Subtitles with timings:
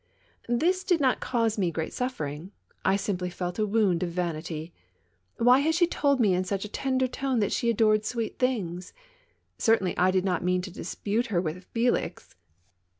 [0.49, 2.51] This did not cause me great suffering.
[2.83, 4.73] I simply felt a wound of vanity.
[5.37, 8.93] Why had she told me in such a tender tone that she adored sweet things?
[9.59, 12.33] Certainly, I did not mean to dispute her with Felix.